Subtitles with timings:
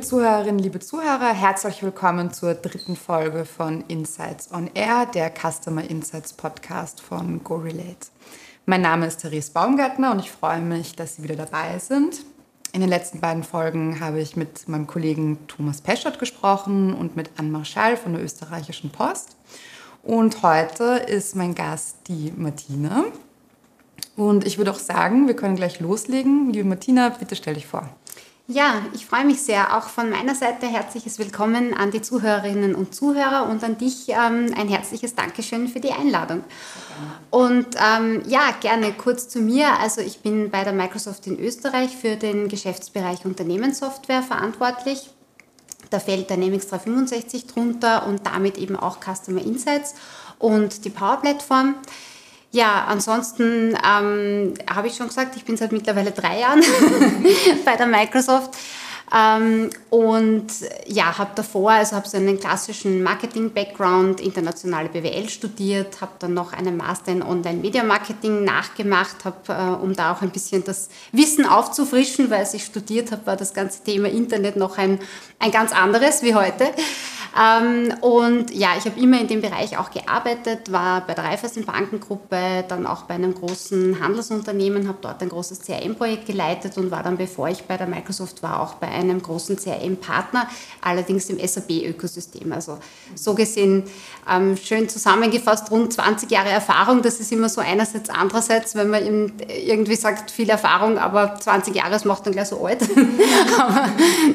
[0.00, 5.84] Liebe Zuhörerinnen, liebe Zuhörer, herzlich willkommen zur dritten Folge von Insights on Air, der Customer
[5.84, 8.08] Insights Podcast von GoRelate.
[8.64, 12.24] Mein Name ist Therese Baumgartner und ich freue mich, dass Sie wieder dabei sind.
[12.72, 17.32] In den letzten beiden Folgen habe ich mit meinem Kollegen Thomas Peschert gesprochen und mit
[17.36, 19.36] Anne Marschall von der österreichischen Post.
[20.02, 23.04] Und heute ist mein Gast die Martina.
[24.16, 26.54] Und ich würde auch sagen, wir können gleich loslegen.
[26.54, 27.86] Liebe Martina, bitte stell dich vor.
[28.52, 29.76] Ja, ich freue mich sehr.
[29.76, 34.52] Auch von meiner Seite herzliches Willkommen an die Zuhörerinnen und Zuhörer und an dich ähm,
[34.58, 36.42] ein herzliches Dankeschön für die Einladung.
[37.30, 39.78] Und ähm, ja, gerne kurz zu mir.
[39.78, 45.10] Also ich bin bei der Microsoft in Österreich für den Geschäftsbereich Unternehmenssoftware verantwortlich.
[45.90, 49.94] Da fällt Dynamics 365 drunter und damit eben auch Customer Insights
[50.40, 51.76] und die Power Platform.
[52.52, 56.62] Ja, ansonsten ähm, habe ich schon gesagt, ich bin seit mittlerweile drei Jahren
[57.64, 58.56] bei der Microsoft.
[59.12, 60.46] Ähm, und
[60.86, 66.52] ja, habe davor, also habe so einen klassischen Marketing-Background, internationale BWL studiert, habe dann noch
[66.52, 72.30] einen Master in Online-Media-Marketing nachgemacht, habe, äh, um da auch ein bisschen das Wissen aufzufrischen,
[72.30, 75.00] weil als ich studiert habe, war das ganze Thema Internet noch ein,
[75.40, 76.66] ein ganz anderes wie heute.
[77.38, 81.64] Ähm, und ja, ich habe immer in dem Bereich auch gearbeitet, war bei der Raiffeisen
[81.64, 87.02] Bankengruppe, dann auch bei einem großen Handelsunternehmen, habe dort ein großes CRM-Projekt geleitet und war
[87.02, 90.48] dann, bevor ich bei der Microsoft war, auch bei einem großen CRM-Partner,
[90.80, 92.52] allerdings im SAP-Ökosystem.
[92.52, 92.78] Also
[93.14, 93.84] so gesehen
[94.28, 97.02] ähm, schön zusammengefasst, rund 20 Jahre Erfahrung.
[97.02, 101.90] Das ist immer so einerseits, andererseits, wenn man irgendwie sagt, viel Erfahrung, aber 20 Jahre,
[101.90, 102.82] das macht dann gleich so alt.
[103.58, 103.88] aber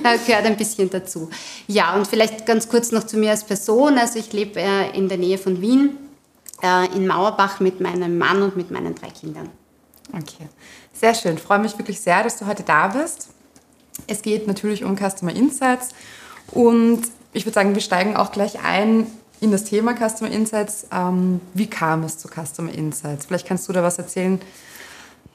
[0.04, 1.30] da gehört ein bisschen dazu.
[1.68, 3.98] Ja, und vielleicht ganz kurz noch zu mir als Person.
[3.98, 5.98] Also ich lebe äh, in der Nähe von Wien,
[6.62, 9.50] äh, in Mauerbach mit meinem Mann und mit meinen drei Kindern.
[10.14, 10.48] Okay,
[10.94, 11.36] sehr schön.
[11.36, 13.30] Ich freue mich wirklich sehr, dass du heute da bist.
[14.08, 15.90] Es geht natürlich um Customer Insights
[16.52, 17.02] und
[17.34, 19.08] ich würde sagen, wir steigen auch gleich ein
[19.42, 20.88] in das Thema Customer Insights.
[20.92, 23.26] Ähm, wie kam es zu Customer Insights?
[23.26, 24.40] Vielleicht kannst du da was erzählen,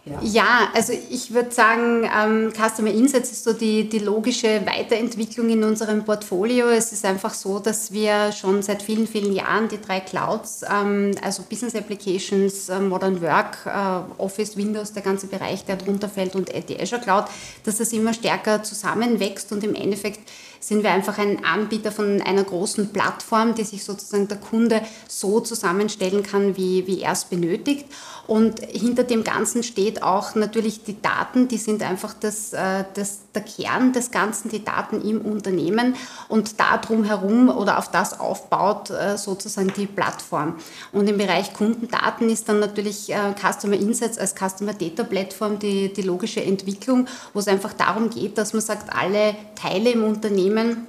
[0.04, 0.18] ja.
[0.22, 5.62] ja, also ich würde sagen, ähm, Customer Insights ist so die, die logische Weiterentwicklung in
[5.62, 6.68] unserem Portfolio.
[6.68, 11.12] Es ist einfach so, dass wir schon seit vielen, vielen Jahren die drei Clouds, ähm,
[11.22, 16.34] also Business Applications, äh, Modern Work, äh, Office, Windows, der ganze Bereich, der drunter fällt
[16.34, 17.24] und die Azure Cloud,
[17.64, 20.20] dass das immer stärker zusammenwächst und im Endeffekt
[20.60, 25.40] sind wir einfach ein Anbieter von einer großen Plattform, die sich sozusagen der Kunde so
[25.40, 27.86] zusammenstellen kann, wie, wie er es benötigt.
[28.30, 33.22] Und hinter dem Ganzen steht auch natürlich die Daten, die sind einfach das, äh, das,
[33.34, 35.96] der Kern des Ganzen, die Daten im Unternehmen
[36.28, 40.54] und da herum oder auf das aufbaut äh, sozusagen die Plattform.
[40.92, 45.92] Und im Bereich Kundendaten ist dann natürlich äh, Customer Insights als Customer Data Plattform die,
[45.92, 50.86] die logische Entwicklung, wo es einfach darum geht, dass man sagt, alle Teile im Unternehmen,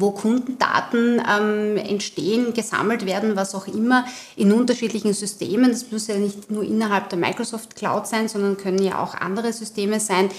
[0.00, 4.04] wo Kundendaten ähm, entstehen, gesammelt werden, was auch immer,
[4.36, 5.70] in unterschiedlichen Systemen.
[5.70, 9.52] Das muss ja nicht nur innerhalb der Microsoft Cloud sein, sondern können ja auch andere
[9.52, 10.30] Systeme sein.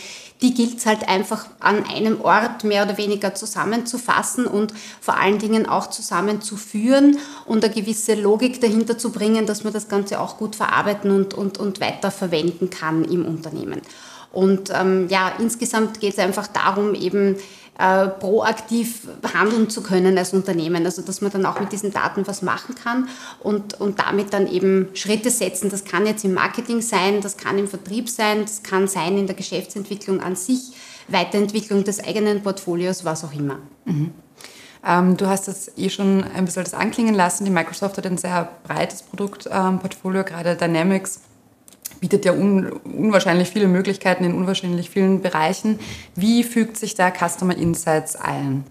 [0.42, 5.40] Die gilt es halt einfach an einem Ort mehr oder weniger zusammenzufassen und vor allen
[5.40, 10.38] Dingen auch zusammenzuführen und eine gewisse Logik dahinter zu bringen, dass man das Ganze auch
[10.38, 13.82] gut verarbeiten und, und, und weiterverwenden kann im Unternehmen.
[14.34, 17.38] Und ähm, ja, insgesamt geht es einfach darum, eben
[17.78, 20.86] äh, proaktiv handeln zu können als Unternehmen.
[20.86, 24.48] Also dass man dann auch mit diesen Daten was machen kann und, und damit dann
[24.48, 25.70] eben Schritte setzen.
[25.70, 29.28] Das kann jetzt im Marketing sein, das kann im Vertrieb sein, das kann sein in
[29.28, 30.74] der Geschäftsentwicklung an sich,
[31.08, 33.58] Weiterentwicklung des eigenen Portfolios, was auch immer.
[33.86, 34.12] Mhm.
[34.86, 37.46] Ähm, du hast es eh schon ein bisschen das anklingen lassen.
[37.46, 41.22] Die Microsoft hat ein sehr breites Produktportfolio, gerade Dynamics
[42.04, 45.80] bietet ja un, unwahrscheinlich viele Möglichkeiten in unwahrscheinlich vielen Bereichen.
[46.16, 48.66] Wie fügt sich da Customer Insights ein?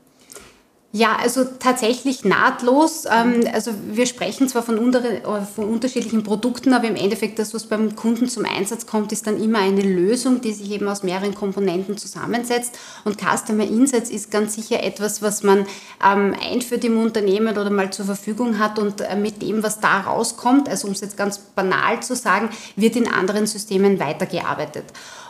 [0.95, 3.07] Ja, also tatsächlich nahtlos.
[3.11, 5.01] Ähm, also wir sprechen zwar von, unter,
[5.47, 9.43] von, unterschiedlichen Produkten, aber im Endeffekt das, was beim Kunden zum Einsatz kommt, ist dann
[9.43, 12.79] immer eine Lösung, die sich eben aus mehreren Komponenten zusammensetzt.
[13.05, 15.65] Und Customer Insights ist ganz sicher etwas, was man
[16.07, 20.01] ähm, einführt im Unternehmen oder mal zur Verfügung hat und äh, mit dem, was da
[20.01, 24.85] rauskommt, also um es jetzt ganz banal zu sagen, wird in anderen Systemen weitergearbeitet.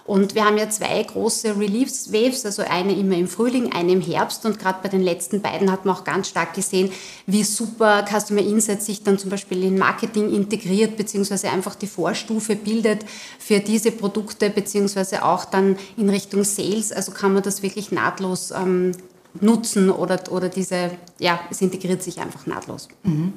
[0.05, 4.01] Und wir haben ja zwei große Relief Waves, also eine immer im Frühling, eine im
[4.01, 4.45] Herbst.
[4.45, 6.91] Und gerade bei den letzten beiden hat man auch ganz stark gesehen,
[7.27, 12.57] wie super Customer Insights sich dann zum Beispiel in Marketing integriert, beziehungsweise einfach die Vorstufe
[12.57, 13.05] bildet
[13.39, 16.91] für diese Produkte, beziehungsweise auch dann in Richtung Sales.
[16.91, 18.93] Also kann man das wirklich nahtlos ähm,
[19.41, 22.89] nutzen oder, oder diese, ja, es integriert sich einfach nahtlos.
[23.05, 23.35] Mhm.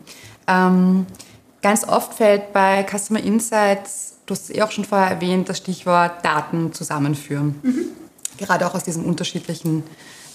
[0.48, 1.06] Ähm,
[1.62, 5.58] ganz oft fällt bei Customer Insights du hast es eh auch schon vorher erwähnt, das
[5.58, 7.60] Stichwort Daten zusammenführen.
[7.64, 7.86] Mhm.
[8.38, 9.84] Gerade auch aus diesen unterschiedlichen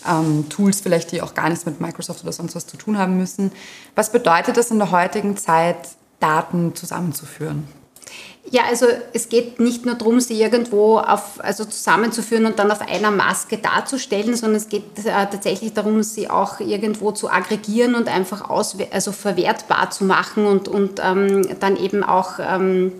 [0.08, 3.16] ähm, Tools vielleicht, die auch gar nichts mit Microsoft oder sonst was zu tun haben
[3.16, 3.52] müssen.
[3.94, 5.76] Was bedeutet es in der heutigen Zeit,
[6.20, 7.66] Daten zusammenzuführen?
[8.50, 12.80] Ja, also es geht nicht nur darum, sie irgendwo auf, also zusammenzuführen und dann auf
[12.80, 18.08] einer Maske darzustellen, sondern es geht äh, tatsächlich darum, sie auch irgendwo zu aggregieren und
[18.08, 22.92] einfach aus, also verwertbar zu machen und, und ähm, dann eben auch ähm,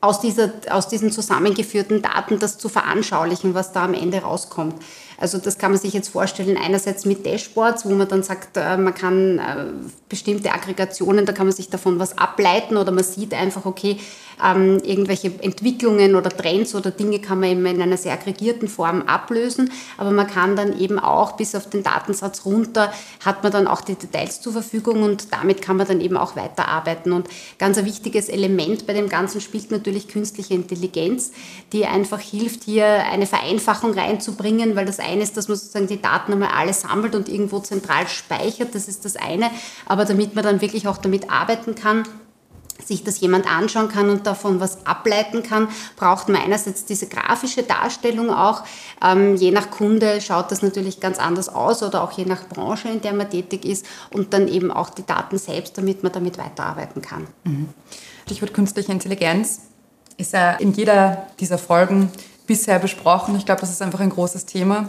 [0.00, 4.82] aus, dieser, aus diesen zusammengeführten Daten das zu veranschaulichen, was da am Ende rauskommt.
[5.20, 8.76] Also das kann man sich jetzt vorstellen, einerseits mit Dashboards, wo man dann sagt, äh,
[8.76, 9.66] man kann äh,
[10.08, 13.98] bestimmte Aggregationen, da kann man sich davon was ableiten oder man sieht einfach, okay,
[14.42, 19.02] ähm, irgendwelche Entwicklungen oder Trends oder Dinge kann man eben in einer sehr aggregierten Form
[19.02, 22.92] ablösen, aber man kann dann eben auch bis auf den Datensatz runter,
[23.24, 26.36] hat man dann auch die Details zur Verfügung und damit kann man dann eben auch
[26.36, 27.12] weiterarbeiten.
[27.12, 27.28] Und
[27.58, 31.32] ganz ein wichtiges Element bei dem Ganzen spielt natürlich künstliche Intelligenz,
[31.72, 36.00] die einfach hilft, hier eine Vereinfachung reinzubringen, weil das eine ist, dass man sozusagen die
[36.00, 39.50] Daten einmal alle sammelt und irgendwo zentral speichert, das ist das eine,
[39.86, 42.04] aber damit man dann wirklich auch damit arbeiten kann,
[42.84, 47.62] sich das jemand anschauen kann und davon was ableiten kann, braucht man einerseits diese grafische
[47.62, 48.62] Darstellung auch.
[49.04, 52.88] Ähm, je nach Kunde schaut das natürlich ganz anders aus oder auch je nach Branche,
[52.88, 56.38] in der man tätig ist und dann eben auch die Daten selbst, damit man damit
[56.38, 57.26] weiterarbeiten kann.
[57.44, 57.68] Mhm.
[58.24, 59.62] Stichwort künstliche Intelligenz
[60.16, 62.10] ist ja in jeder dieser Folgen
[62.50, 63.36] bisher besprochen.
[63.36, 64.88] Ich glaube, das ist einfach ein großes Thema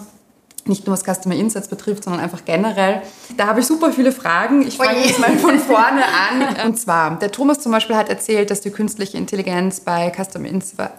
[0.66, 3.02] nicht nur was Customer Insights betrifft, sondern einfach generell.
[3.36, 4.62] Da habe ich super viele Fragen.
[4.62, 6.68] Ich fange jetzt mal von vorne an.
[6.68, 10.48] Und zwar, der Thomas zum Beispiel hat erzählt, dass die künstliche Intelligenz bei Customer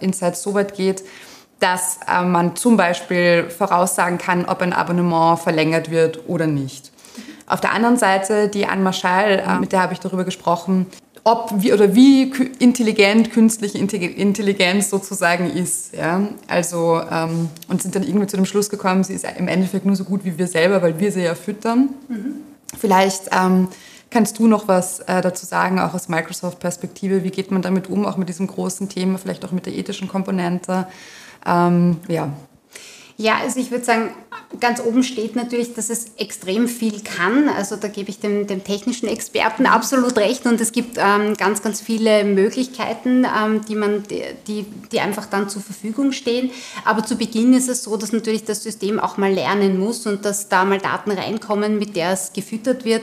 [0.01, 1.05] Insights so weit geht,
[1.61, 6.91] dass äh, man zum Beispiel voraussagen kann, ob ein Abonnement verlängert wird oder nicht.
[7.47, 10.87] Auf der anderen Seite die Anne Marschall, äh, mit der habe ich darüber gesprochen,
[11.25, 15.95] ob wie oder wie intelligent künstliche Intelligenz sozusagen ist.
[15.95, 16.29] Ja?
[16.49, 19.95] Also, ähm, und sind dann irgendwie zu dem Schluss gekommen, sie ist im Endeffekt nur
[19.95, 21.91] so gut wie wir selber, weil wir sie ja füttern.
[22.09, 22.35] Mhm.
[22.77, 23.69] Vielleicht ähm,
[24.11, 27.23] kannst du noch was äh, dazu sagen, auch aus Microsoft-Perspektive.
[27.23, 30.09] Wie geht man damit um, auch mit diesem großen Thema, vielleicht auch mit der ethischen
[30.09, 30.87] Komponente?
[31.47, 32.31] Ähm, ja.
[33.17, 34.11] Ja, also ich würde sagen,
[34.61, 37.49] ganz oben steht natürlich, dass es extrem viel kann.
[37.49, 41.63] Also da gebe ich dem, dem technischen Experten absolut recht und es gibt ähm, ganz,
[41.63, 44.05] ganz viele Möglichkeiten, ähm, die, man,
[44.47, 46.51] die, die einfach dann zur Verfügung stehen.
[46.85, 50.25] Aber zu Beginn ist es so, dass natürlich das System auch mal lernen muss und
[50.25, 53.03] dass da mal Daten reinkommen, mit der es gefüttert wird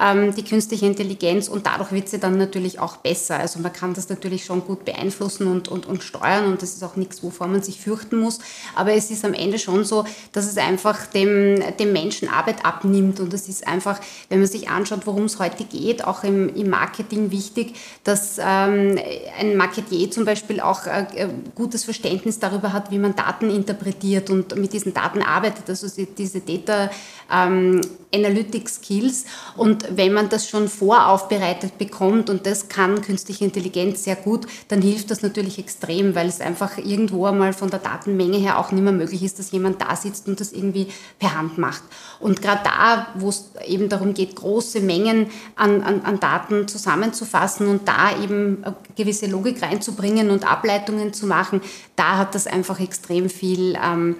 [0.00, 3.38] ähm, die künstliche Intelligenz und dadurch wird sie dann natürlich auch besser.
[3.38, 6.82] Also man kann das natürlich schon gut beeinflussen und, und, und steuern und das ist
[6.82, 8.38] auch nichts, wovor man sich fürchten muss.
[8.74, 13.20] Aber es ist am Ende schon so, dass es einfach dem, dem Menschen Arbeit abnimmt
[13.20, 16.70] und es ist einfach, wenn man sich anschaut, worum es heute geht, auch im, im
[16.70, 17.74] Marketing wichtig,
[18.04, 18.98] dass ähm,
[19.38, 24.56] ein Marketier zum Beispiel auch äh, gutes Verständnis darüber hat, wie man Daten interpretiert und
[24.56, 25.86] mit diesen Daten arbeitet, also
[26.16, 26.90] diese Data
[27.32, 27.80] ähm,
[28.14, 29.24] Analytic Skills
[29.56, 34.82] und wenn man das schon voraufbereitet bekommt, und das kann künstliche Intelligenz sehr gut, dann
[34.82, 38.82] hilft das natürlich extrem, weil es einfach irgendwo einmal von der Datenmenge her auch nicht
[38.82, 40.88] mehr möglich ist, dass jemand da sitzt und das irgendwie
[41.18, 41.82] per Hand macht.
[42.20, 45.26] Und gerade da, wo es eben darum geht, große Mengen
[45.56, 48.64] an, an, an Daten zusammenzufassen und da eben
[48.96, 51.60] gewisse Logik reinzubringen und Ableitungen zu machen,
[51.96, 54.16] da hat das einfach extrem viel ähm,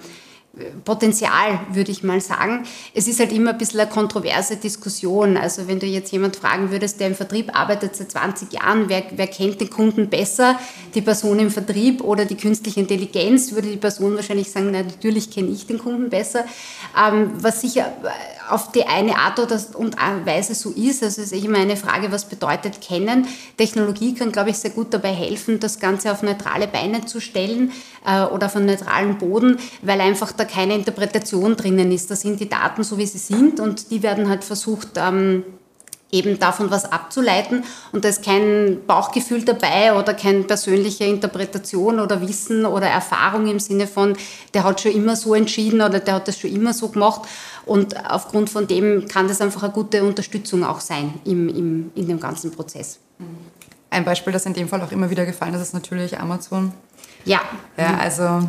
[0.85, 2.67] Potenzial, würde ich mal sagen.
[2.93, 5.35] Es ist halt immer ein bisschen eine kontroverse Diskussion.
[5.35, 9.03] Also wenn du jetzt jemand fragen würdest, der im Vertrieb arbeitet seit 20 Jahren, wer,
[9.15, 10.59] wer kennt den Kunden besser,
[10.93, 15.31] die Person im Vertrieb oder die künstliche Intelligenz, würde die Person wahrscheinlich sagen, na, natürlich
[15.31, 16.45] kenne ich den Kunden besser.
[16.95, 17.91] Ähm, was sicher
[18.49, 19.95] auf die eine Art und
[20.25, 23.27] Weise so ist, also es ist immer eine Frage, was bedeutet kennen.
[23.57, 27.71] Technologie kann, glaube ich, sehr gut dabei helfen, das Ganze auf neutrale Beine zu stellen
[28.05, 32.11] äh, oder auf einen neutralen Boden, weil einfach da keine Interpretation drinnen ist.
[32.11, 35.43] Da sind die Daten so, wie sie sind und die werden halt versucht, ähm,
[36.13, 42.21] eben davon was abzuleiten und da ist kein Bauchgefühl dabei oder keine persönliche Interpretation oder
[42.21, 44.15] Wissen oder Erfahrung im Sinne von,
[44.53, 47.23] der hat schon immer so entschieden oder der hat das schon immer so gemacht
[47.65, 52.07] und aufgrund von dem kann das einfach eine gute Unterstützung auch sein im, im, in
[52.07, 52.99] dem ganzen Prozess.
[53.89, 56.71] Ein Beispiel, das in dem Fall auch immer wieder gefallen ist, ist natürlich Amazon.
[57.25, 57.41] Ja.
[57.77, 58.47] Ja, also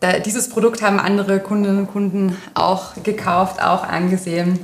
[0.00, 4.58] da, dieses Produkt haben andere Kundinnen und Kunden auch gekauft, auch angesehen.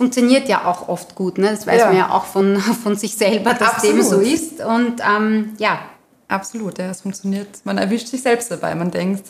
[0.00, 1.50] Funktioniert ja auch oft gut, ne?
[1.50, 1.86] das weiß ja.
[1.88, 3.96] man ja auch von, von sich selber, dass Absolut.
[3.98, 4.60] dem so ist.
[4.64, 5.78] Und ähm, ja.
[6.26, 7.48] Absolut, ja, es funktioniert.
[7.64, 9.24] Man erwischt sich selbst dabei, man denkt,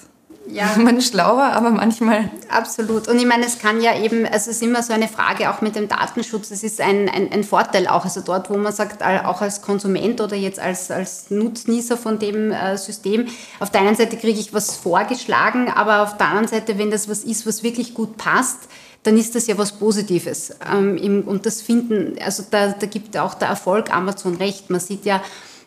[0.46, 0.70] ja.
[0.78, 2.30] man ist schlauer, aber manchmal.
[2.48, 3.08] Absolut.
[3.08, 5.60] Und ich meine, es kann ja eben, also es ist immer so eine Frage auch
[5.60, 8.04] mit dem Datenschutz, es ist ein, ein, ein Vorteil auch.
[8.04, 12.52] Also dort, wo man sagt, auch als Konsument oder jetzt als, als Nutznießer von dem
[12.52, 13.26] äh, System,
[13.58, 17.08] auf der einen Seite kriege ich was vorgeschlagen, aber auf der anderen Seite, wenn das
[17.08, 18.68] was ist, was wirklich gut passt,
[19.02, 20.54] dann ist das ja was Positives.
[20.70, 24.70] Ähm, und das finden, also da, da gibt auch der Erfolg Amazon recht.
[24.70, 25.22] Man sieht ja,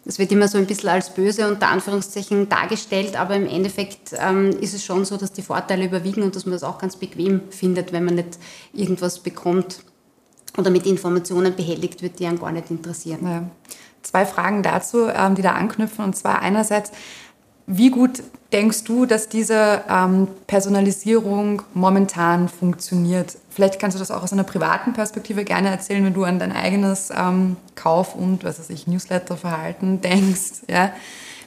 [0.05, 4.49] es wird immer so ein bisschen als böse unter Anführungszeichen dargestellt, aber im Endeffekt ähm,
[4.59, 7.41] ist es schon so, dass die Vorteile überwiegen und dass man das auch ganz bequem
[7.49, 8.37] findet, wenn man nicht
[8.73, 9.79] irgendwas bekommt
[10.57, 13.19] oder mit Informationen behelligt wird, die einen gar nicht interessieren.
[13.23, 13.49] Ja.
[14.03, 16.03] Zwei Fragen dazu, ähm, die da anknüpfen.
[16.03, 16.91] Und zwar einerseits,
[17.65, 23.37] wie gut denkst du, dass diese ähm, Personalisierung momentan funktioniert?
[23.49, 26.51] Vielleicht kannst du das auch aus einer privaten Perspektive gerne erzählen, wenn du an dein
[26.51, 30.63] eigenes ähm, Kauf- und was weiß ich, Newsletterverhalten denkst.
[30.69, 30.91] Ja?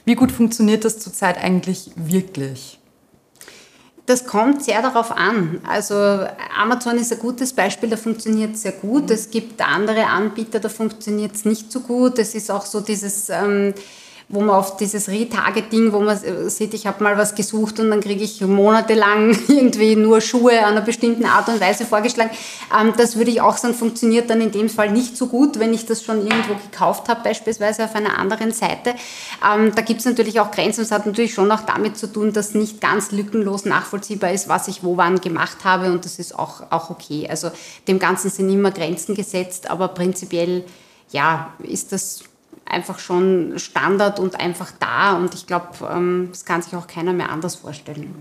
[0.05, 2.79] Wie gut funktioniert das zurzeit eigentlich wirklich?
[4.07, 5.59] Das kommt sehr darauf an.
[5.67, 5.95] Also
[6.57, 9.11] Amazon ist ein gutes Beispiel, da funktioniert es sehr gut.
[9.11, 12.17] Es gibt andere Anbieter, da funktioniert es nicht so gut.
[12.17, 13.29] Es ist auch so dieses...
[13.29, 13.73] Ähm,
[14.29, 16.19] wo man auf dieses Retargeting, wo man
[16.49, 20.73] sieht, ich habe mal was gesucht und dann kriege ich monatelang irgendwie nur Schuhe an
[20.73, 22.31] einer bestimmten Art und Weise vorgeschlagen.
[22.77, 25.73] Ähm, das würde ich auch sagen, funktioniert dann in dem Fall nicht so gut, wenn
[25.73, 28.95] ich das schon irgendwo gekauft habe, beispielsweise auf einer anderen Seite.
[29.45, 30.81] Ähm, da gibt es natürlich auch Grenzen.
[30.81, 34.67] Es hat natürlich schon auch damit zu tun, dass nicht ganz lückenlos nachvollziehbar ist, was
[34.67, 37.27] ich wo wann gemacht habe und das ist auch, auch okay.
[37.29, 37.49] Also
[37.87, 40.65] dem Ganzen sind immer Grenzen gesetzt, aber prinzipiell
[41.11, 42.23] ja, ist das
[42.69, 45.15] einfach schon Standard und einfach da.
[45.17, 48.13] Und ich glaube, ähm, das kann sich auch keiner mehr anders vorstellen.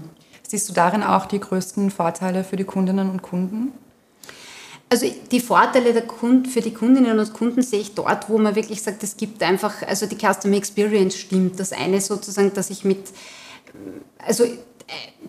[0.47, 3.73] Siehst du darin auch die größten Vorteile für die Kundinnen und Kunden?
[4.88, 8.55] Also die Vorteile der Kunden, für die Kundinnen und Kunden sehe ich dort, wo man
[8.55, 11.59] wirklich sagt, es gibt einfach, also die Customer Experience stimmt.
[11.59, 13.09] Das eine sozusagen, dass ich mit,
[14.19, 14.57] also äh,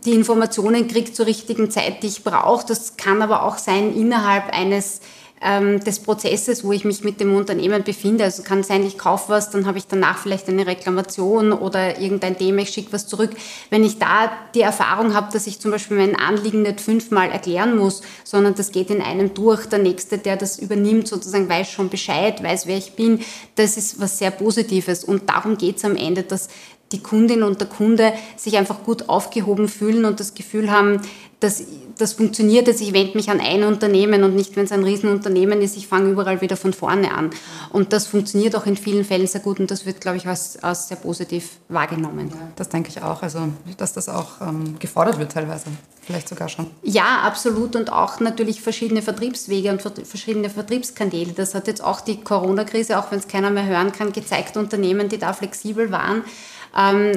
[0.06, 2.68] die Informationen kriege zur richtigen Zeit, die ich brauche.
[2.68, 5.02] Das kann aber auch sein innerhalb eines
[5.42, 8.24] ähm, des Prozesses, wo ich mich mit dem Unternehmen befinde.
[8.24, 12.38] Also kann sein, ich kaufe was, dann habe ich danach vielleicht eine Reklamation oder irgendein
[12.38, 13.32] Thema, ich schicke was zurück.
[13.70, 17.78] Wenn ich da die Erfahrung habe, dass ich zum Beispiel mein Anliegen nicht fünfmal erklären
[17.78, 21.90] muss, sondern das geht in einem durch, der Nächste, der das übernimmt, sozusagen weiß schon
[21.90, 23.20] Bescheid, weiß, wer ich bin,
[23.56, 25.04] das ist was sehr Positives.
[25.04, 26.50] Und darum geht es am Ende, dass
[26.92, 31.02] die Kundin und der Kunde sich einfach gut aufgehoben fühlen und das Gefühl haben,
[31.40, 31.64] dass
[31.98, 35.62] das funktioniert jetzt, ich wende mich an ein Unternehmen und nicht, wenn es ein Riesenunternehmen
[35.62, 37.32] ist, ich fange überall wieder von vorne an.
[37.72, 40.62] Und das funktioniert auch in vielen Fällen sehr gut und das wird, glaube ich, als,
[40.64, 42.30] als sehr positiv wahrgenommen.
[42.30, 45.66] Ja, das denke ich auch, also dass das auch ähm, gefordert wird teilweise,
[46.02, 46.68] vielleicht sogar schon.
[46.84, 51.34] Ja, absolut und auch natürlich verschiedene Vertriebswege und verschiedene Vertriebskanäle.
[51.34, 55.10] Das hat jetzt auch die Corona-Krise, auch wenn es keiner mehr hören kann, gezeigt, Unternehmen,
[55.10, 56.24] die da flexibel waren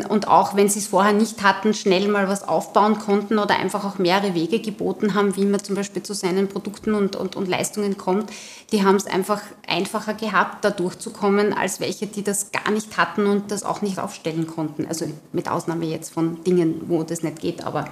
[0.09, 3.85] und auch wenn sie es vorher nicht hatten, schnell mal was aufbauen konnten oder einfach
[3.85, 7.47] auch mehrere Wege geboten haben, wie man zum Beispiel zu seinen Produkten und, und, und
[7.47, 8.30] Leistungen kommt,
[8.73, 13.26] die haben es einfach einfacher gehabt, da durchzukommen, als welche, die das gar nicht hatten
[13.26, 14.87] und das auch nicht aufstellen konnten.
[14.87, 17.87] Also mit Ausnahme jetzt von Dingen, wo das nicht geht, aber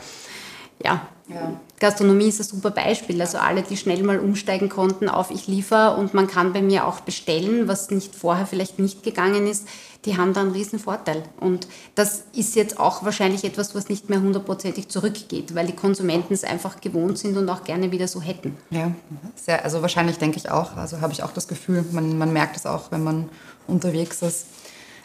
[0.83, 1.61] ja, ja.
[1.79, 3.21] Gastronomie ist ein super Beispiel.
[3.21, 6.87] Also alle, die schnell mal umsteigen konnten auf ich liefere und man kann bei mir
[6.87, 9.69] auch bestellen, was nicht vorher vielleicht nicht gegangen ist,
[10.05, 11.23] die haben da einen riesen Vorteil.
[11.39, 16.35] Und das ist jetzt auch wahrscheinlich etwas, was nicht mehr hundertprozentig zurückgeht, weil die Konsumenten
[16.35, 18.57] es einfach gewohnt sind und auch gerne wieder so hätten.
[18.71, 18.93] Ja,
[19.37, 20.77] sehr, also wahrscheinlich denke ich auch.
[20.77, 23.29] Also habe ich auch das Gefühl, man, man merkt es auch, wenn man
[23.67, 24.47] unterwegs ist.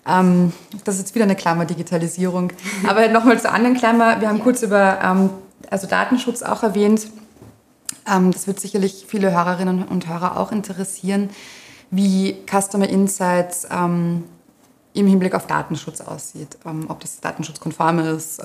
[0.08, 0.54] Ähm,
[0.84, 2.52] das ist jetzt wieder eine Klammer Digitalisierung.
[2.88, 4.22] Aber nochmal zur anderen Klammer.
[4.22, 4.44] Wir haben ja.
[4.44, 5.30] kurz über ähm,
[5.70, 7.08] also Datenschutz auch erwähnt.
[8.10, 11.30] Ähm, das wird sicherlich viele Hörerinnen und Hörer auch interessieren,
[11.92, 14.26] wie Customer Insights ähm,
[14.94, 18.42] im Hinblick auf Datenschutz aussieht, ähm, ob das datenschutzkonform ist.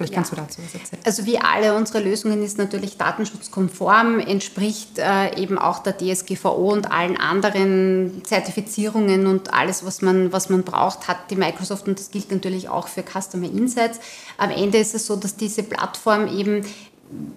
[0.00, 0.36] Vielleicht kannst ja.
[0.36, 1.02] du dazu was erzählen.
[1.04, 6.90] Also wie alle unsere Lösungen ist natürlich datenschutzkonform, entspricht äh, eben auch der DSGVO und
[6.90, 12.10] allen anderen Zertifizierungen und alles, was man, was man braucht, hat die Microsoft und das
[12.10, 14.00] gilt natürlich auch für Customer Insights.
[14.38, 16.64] Am Ende ist es so, dass diese Plattform eben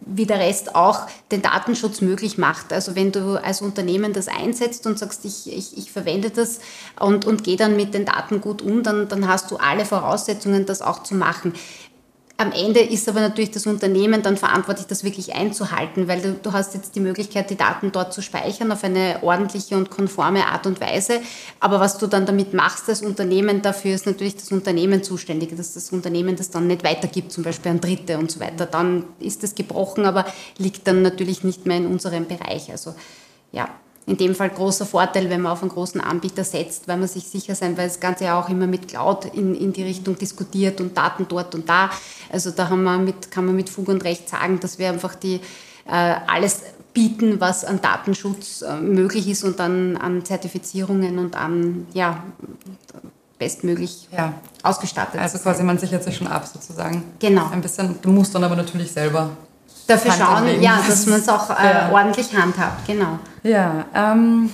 [0.06, 2.72] wie der Rest auch den Datenschutz möglich macht.
[2.72, 6.60] Also wenn du als Unternehmen das einsetzt und sagst, ich, ich, ich verwende das
[7.00, 10.66] und, und gehe dann mit den Daten gut um, dann, dann hast du alle Voraussetzungen,
[10.66, 11.54] das auch zu machen.
[12.44, 16.52] Am Ende ist aber natürlich das Unternehmen dann verantwortlich, das wirklich einzuhalten, weil du, du,
[16.52, 20.68] hast jetzt die Möglichkeit, die Daten dort zu speichern auf eine ordentliche und konforme Art
[20.68, 21.22] und Weise.
[21.62, 25.74] Aber was du dann damit machst als Unternehmen, dafür ist natürlich das Unternehmen zuständig, dass
[25.74, 28.66] das Unternehmen das dann nicht weitergibt, zum Beispiel an Dritte und so weiter.
[28.66, 30.26] Dann ist es gebrochen, aber
[30.58, 32.70] liegt dann natürlich nicht mehr in unserem Bereich.
[32.72, 32.94] Also
[33.54, 33.70] ja,
[34.06, 37.26] in dem Fall großer Vorteil, wenn man auf einen großen Anbieter setzt, weil man sich
[37.26, 40.82] sicher sein, weil das Ganze ja auch immer mit Cloud in, in die Richtung diskutiert
[40.82, 41.90] und Daten dort und da.
[42.32, 45.16] Also da haben wir mit, kann man mit Fug und Recht sagen, dass wir einfach
[45.16, 45.36] die
[45.86, 46.62] äh, alles
[46.94, 52.24] bieten, was an Datenschutz äh, möglich ist und dann an Zertifizierungen und an ja,
[53.40, 54.34] bestmöglich ja.
[54.64, 55.20] ausgestattet.
[55.20, 57.04] Also quasi man sichert sich schon ab sozusagen.
[57.20, 57.50] Genau.
[57.50, 59.32] Ein bisschen, du musst dann aber natürlich selber
[59.88, 61.92] dafür schauen, ja, dass man es auch äh, ja.
[61.92, 63.20] ordentlich handhabt, genau.
[63.44, 64.52] Ja, ähm,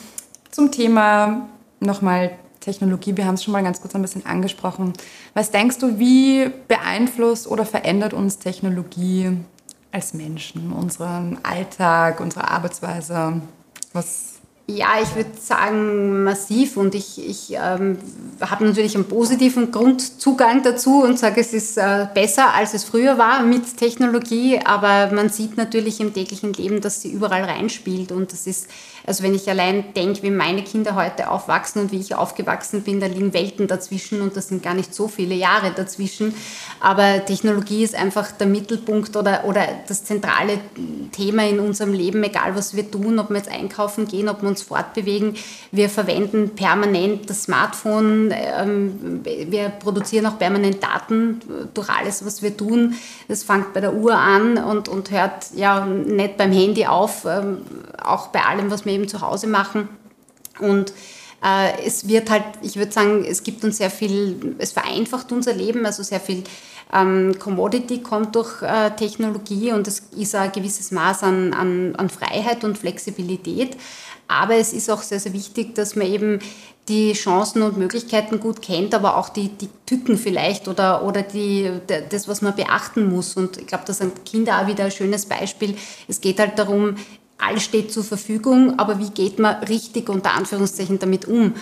[0.52, 1.48] zum Thema
[1.80, 4.94] nochmal Technologie, wir haben es schon mal ganz kurz ein bisschen angesprochen.
[5.34, 9.38] Was denkst du, wie beeinflusst oder verändert uns Technologie
[9.92, 13.42] als Menschen, unseren Alltag, unsere Arbeitsweise?
[13.94, 14.39] Was
[14.70, 16.78] ja, ich würde sagen massiv.
[16.78, 17.98] Und ich, ich ähm,
[18.40, 23.18] habe natürlich einen positiven Grundzugang dazu und sage, es ist äh, besser, als es früher
[23.18, 28.12] war mit Technologie, aber man sieht natürlich im täglichen Leben, dass sie überall reinspielt.
[28.12, 28.70] Und das ist
[29.06, 33.00] also wenn ich allein denke, wie meine Kinder heute aufwachsen und wie ich aufgewachsen bin,
[33.00, 36.34] da liegen Welten dazwischen und das sind gar nicht so viele Jahre dazwischen.
[36.80, 40.60] Aber Technologie ist einfach der Mittelpunkt oder, oder das zentrale
[41.12, 44.50] Thema in unserem Leben, egal was wir tun, ob wir jetzt einkaufen gehen, ob wir
[44.50, 45.36] uns fortbewegen.
[45.72, 51.42] Wir verwenden permanent das Smartphone, ähm, wir produzieren auch permanent Daten
[51.74, 52.96] durch alles, was wir tun.
[53.28, 57.60] Das fängt bei der Uhr an und, und hört ja nicht beim Handy auf, ähm,
[58.04, 59.90] auch bei allem, was wir eben zu Hause machen.
[60.60, 60.94] Und
[61.44, 65.54] äh, es wird halt, ich würde sagen, es gibt uns sehr viel, es vereinfacht unser
[65.54, 66.44] Leben, also sehr viel
[66.94, 72.10] ähm, Commodity kommt durch äh, Technologie und es ist ein gewisses Maß an, an, an
[72.10, 73.78] Freiheit und Flexibilität.
[74.28, 76.40] Aber es ist auch sehr, sehr wichtig, dass man eben
[76.88, 81.72] die Chancen und Möglichkeiten gut kennt, aber auch die, die Tücken vielleicht oder, oder die,
[82.10, 83.36] das, was man beachten muss.
[83.36, 85.76] Und ich glaube, das sind Kinder auch wieder ein schönes Beispiel.
[86.08, 86.96] Es geht halt darum,
[87.40, 91.56] alles steht zur Verfügung, aber wie geht man richtig unter Anführungszeichen damit um?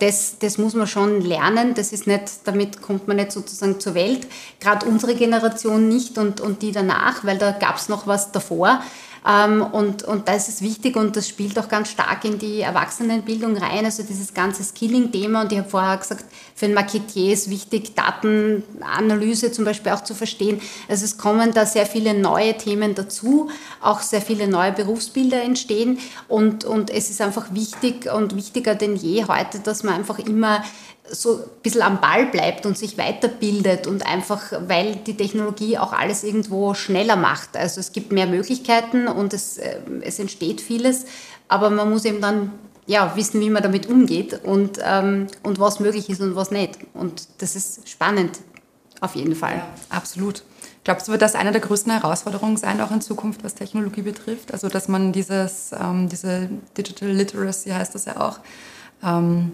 [0.00, 3.94] Das, das muss man schon lernen, das ist nicht, damit kommt man nicht sozusagen zur
[3.94, 4.26] Welt.
[4.58, 8.80] Gerade unsere Generation nicht und, und die danach, weil da gab es noch was davor.
[9.26, 12.60] Ähm, und, und da ist es wichtig und das spielt auch ganz stark in die
[12.60, 15.42] Erwachsenenbildung rein, also dieses ganze Skilling-Thema.
[15.42, 16.24] Und ich habe vorher gesagt,
[16.54, 20.60] für einen Marketier ist wichtig, Datenanalyse zum Beispiel auch zu verstehen.
[20.88, 25.98] Also es kommen da sehr viele neue Themen dazu, auch sehr viele neue Berufsbilder entstehen.
[26.28, 30.62] Und, und es ist einfach wichtig und wichtiger denn je heute, dass man einfach immer
[31.10, 35.92] so ein bisschen am Ball bleibt und sich weiterbildet und einfach, weil die Technologie auch
[35.92, 37.56] alles irgendwo schneller macht.
[37.56, 41.04] Also es gibt mehr Möglichkeiten und es, äh, es entsteht vieles,
[41.48, 42.52] aber man muss eben dann
[42.86, 46.78] ja, wissen, wie man damit umgeht und, ähm, und was möglich ist und was nicht.
[46.94, 48.38] Und das ist spannend,
[49.00, 49.56] auf jeden Fall.
[49.56, 50.42] Ja, absolut.
[50.84, 54.52] Glaubst du, wird das eine der größten Herausforderungen sein, auch in Zukunft, was Technologie betrifft?
[54.52, 58.38] Also, dass man dieses, ähm, diese Digital Literacy heißt das ja auch,
[59.02, 59.50] ähm,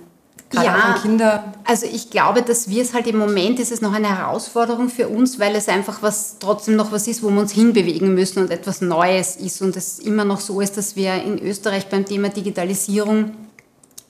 [0.52, 1.52] Gerade ja, Kinder.
[1.64, 5.08] Also ich glaube, dass wir es halt im Moment ist es noch eine Herausforderung für
[5.08, 8.50] uns, weil es einfach was trotzdem noch was ist, wo wir uns hinbewegen müssen und
[8.50, 12.28] etwas Neues ist und es immer noch so ist, dass wir in Österreich beim Thema
[12.28, 13.32] Digitalisierung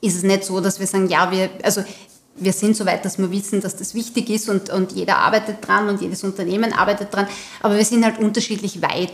[0.01, 1.85] ist es nicht so, dass wir sagen, ja, wir, also
[2.37, 5.67] wir sind so weit, dass wir wissen, dass das wichtig ist und, und jeder arbeitet
[5.67, 7.29] dran und jedes Unternehmen arbeitet dran,
[7.61, 9.13] aber wir sind halt unterschiedlich weit.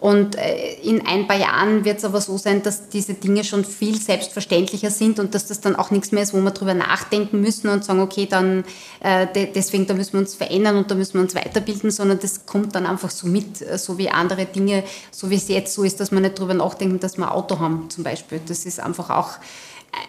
[0.00, 3.66] Und äh, in ein paar Jahren wird es aber so sein, dass diese Dinge schon
[3.66, 7.42] viel selbstverständlicher sind und dass das dann auch nichts mehr ist, wo wir drüber nachdenken
[7.42, 8.64] müssen und sagen, okay, dann
[9.00, 12.46] äh, deswegen da müssen wir uns verändern und da müssen wir uns weiterbilden, sondern das
[12.46, 15.84] kommt dann einfach so mit, äh, so wie andere Dinge, so wie es jetzt so
[15.84, 18.40] ist, dass wir nicht drüber nachdenken, dass wir ein Auto haben zum Beispiel.
[18.46, 19.32] Das ist einfach auch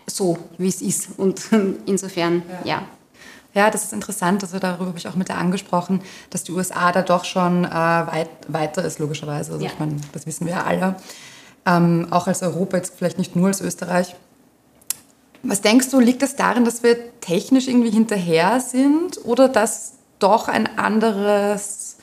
[0.07, 1.09] so, wie es ist.
[1.17, 1.41] Und
[1.85, 2.77] insofern, ja.
[2.77, 2.87] ja.
[3.53, 4.43] Ja, das ist interessant.
[4.43, 7.69] Also darüber habe ich auch mit der angesprochen, dass die USA da doch schon äh,
[7.69, 9.53] weit, weiter ist, logischerweise.
[9.53, 9.71] Also ja.
[9.71, 10.95] ich meine, das wissen wir ja alle.
[11.65, 14.15] Ähm, auch als Europa, jetzt vielleicht nicht nur als Österreich.
[15.43, 19.93] Was denkst du, liegt es das darin, dass wir technisch irgendwie hinterher sind oder dass
[20.19, 21.97] doch ein anderes,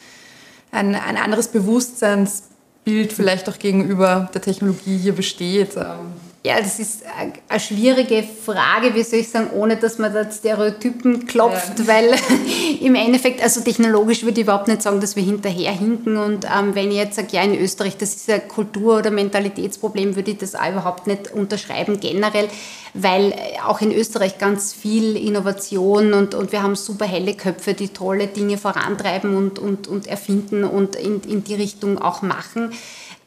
[0.70, 5.76] ein, ein anderes Bewusstseinsbild vielleicht auch gegenüber der Technologie hier besteht?
[5.76, 6.27] Ähm?
[6.44, 11.26] Ja, das ist eine schwierige Frage, wie soll ich sagen, ohne dass man da Stereotypen
[11.26, 11.86] klopft, ja.
[11.88, 12.14] weil
[12.80, 16.16] im Endeffekt, also technologisch würde ich überhaupt nicht sagen, dass wir hinterher hinken.
[16.16, 20.14] Und ähm, wenn ich jetzt sage, ja, in Österreich, das ist ein Kultur- oder Mentalitätsproblem,
[20.14, 22.48] würde ich das auch überhaupt nicht unterschreiben, generell,
[22.94, 23.34] weil
[23.66, 28.28] auch in Österreich ganz viel Innovation und, und wir haben super helle Köpfe, die tolle
[28.28, 32.72] Dinge vorantreiben und, und, und erfinden und in, in die Richtung auch machen.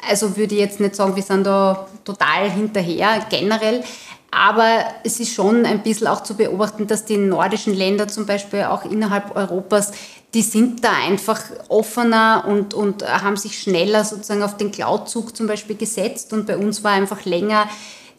[0.08, 3.84] Also würde ich jetzt nicht sagen, wir sind da total hinterher generell.
[4.32, 8.64] Aber es ist schon ein bisschen auch zu beobachten, dass die nordischen Länder zum Beispiel
[8.64, 9.92] auch innerhalb Europas,
[10.34, 15.48] die sind da einfach offener und, und haben sich schneller sozusagen auf den Cloud-Zug zum
[15.48, 16.32] Beispiel gesetzt.
[16.32, 17.68] Und bei uns war einfach länger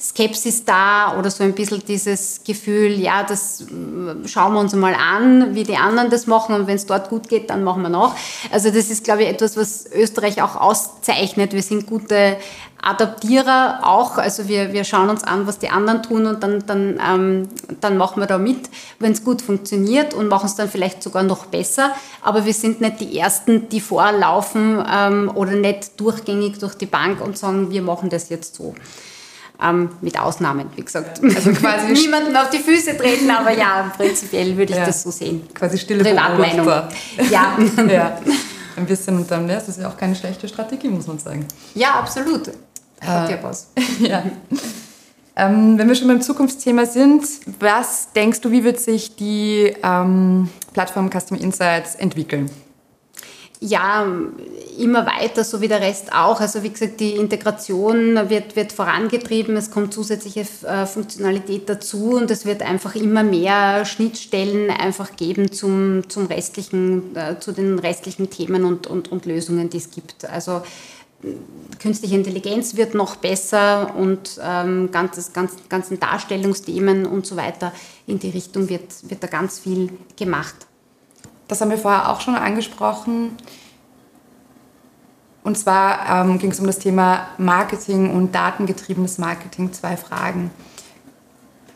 [0.02, 4.94] Skepsis da oder so ein bisschen dieses Gefühl, ja, das äh, schauen wir uns mal
[4.94, 7.88] an, wie die anderen das machen und wenn es dort gut geht, dann machen wir
[7.88, 8.16] noch.
[8.50, 11.52] Also das ist, glaube ich, etwas, was Österreich auch auszeichnet.
[11.52, 12.36] Wir sind gute
[12.82, 17.00] Adaptierer auch, also wir, wir schauen uns an, was die anderen tun und dann, dann,
[17.08, 17.48] ähm,
[17.80, 21.22] dann machen wir da mit, wenn es gut funktioniert und machen es dann vielleicht sogar
[21.22, 21.92] noch besser.
[22.22, 27.20] Aber wir sind nicht die Ersten, die vorlaufen ähm, oder nicht durchgängig durch die Bank
[27.20, 28.74] und sagen, wir machen das jetzt so.
[29.62, 31.22] Ähm, mit Ausnahmen, wie gesagt.
[31.22, 35.10] Also quasi niemanden auf die Füße treten, aber ja, prinzipiell würde ich ja, das so
[35.10, 35.48] sehen.
[35.54, 36.66] Quasi stille Privatmeinung.
[37.30, 37.56] Ja.
[37.88, 38.18] ja.
[38.76, 41.46] Ein bisschen und dann, ja, das ist ja auch keine schlechte Strategie, muss man sagen.
[41.74, 42.48] Ja, absolut.
[43.00, 43.68] Hat ja was.
[43.98, 44.22] ja.
[45.36, 47.24] Ähm, wenn wir schon beim Zukunftsthema sind,
[47.60, 52.50] was denkst du, wie wird sich die ähm, Plattform Custom Insights entwickeln?
[53.64, 54.04] Ja,
[54.76, 56.40] immer weiter, so wie der Rest auch.
[56.40, 62.28] Also wie gesagt, die Integration wird, wird vorangetrieben, es kommt zusätzliche äh, Funktionalität dazu und
[62.32, 68.30] es wird einfach immer mehr Schnittstellen einfach geben zum, zum restlichen, äh, zu den restlichen
[68.30, 70.28] Themen und, und, und Lösungen, die es gibt.
[70.28, 70.62] Also
[71.78, 77.72] künstliche Intelligenz wird noch besser und ähm, ganzes, ganz, ganzen Darstellungsthemen und so weiter
[78.08, 80.56] in die Richtung wird, wird da ganz viel gemacht.
[81.48, 83.36] Das haben wir vorher auch schon angesprochen.
[85.44, 89.72] Und zwar ähm, ging es um das Thema Marketing und datengetriebenes Marketing.
[89.72, 90.50] Zwei Fragen.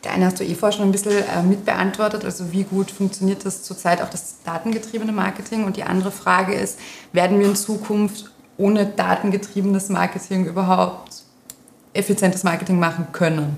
[0.03, 3.45] Der eine hast du eh vorher schon ein bisschen äh, mitbeantwortet, also wie gut funktioniert
[3.45, 5.65] das zurzeit auch das datengetriebene Marketing?
[5.65, 6.79] Und die andere Frage ist,
[7.11, 11.23] werden wir in Zukunft ohne datengetriebenes Marketing überhaupt
[11.93, 13.57] effizientes Marketing machen können?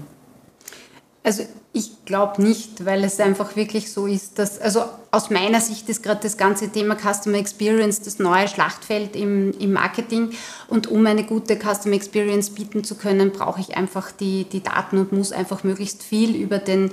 [1.23, 5.87] Also ich glaube nicht, weil es einfach wirklich so ist, dass, also aus meiner Sicht
[5.87, 10.31] ist gerade das ganze Thema Customer Experience das neue Schlachtfeld im, im Marketing.
[10.67, 14.97] Und um eine gute Customer Experience bieten zu können, brauche ich einfach die, die Daten
[14.97, 16.91] und muss einfach möglichst viel über den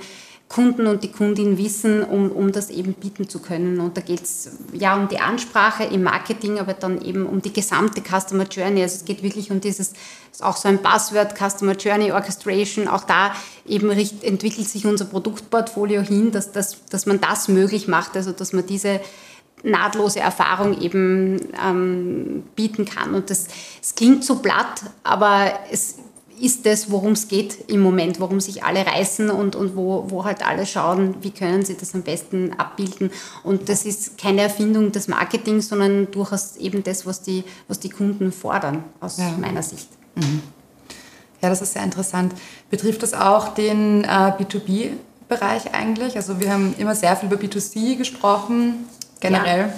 [0.49, 3.81] Kunden und die Kundin wissen, um, um das eben bieten zu können.
[3.81, 7.51] Und da geht es ja um die Ansprache im Marketing, aber dann eben um die
[7.51, 8.81] gesamte Customer Journey.
[8.81, 9.93] Also es geht wirklich um dieses,
[10.31, 12.87] ist auch so ein Buzzword, Customer Journey Orchestration.
[12.87, 13.33] Auch da
[13.65, 18.53] eben entwickelt sich unser Produktportfolio hin, dass, dass, dass man das möglich macht, also dass
[18.53, 19.01] man diese
[19.63, 23.15] nahtlose Erfahrung eben ähm, bieten kann.
[23.15, 23.47] Und das,
[23.81, 25.95] es klingt so platt, aber es
[26.39, 30.25] ist das, worum es geht im Moment, worum sich alle reißen und, und wo, wo
[30.25, 33.11] halt alle schauen, wie können sie das am besten abbilden.
[33.43, 37.89] Und das ist keine Erfindung des Marketings, sondern durchaus eben das, was die, was die
[37.89, 39.31] Kunden fordern, aus ja.
[39.39, 39.89] meiner Sicht.
[40.15, 40.41] Mhm.
[41.41, 42.33] Ja, das ist sehr interessant.
[42.69, 46.15] Betrifft das auch den äh, B2B-Bereich eigentlich?
[46.15, 48.85] Also wir haben immer sehr viel über B2C gesprochen,
[49.19, 49.67] generell.
[49.67, 49.73] Ja.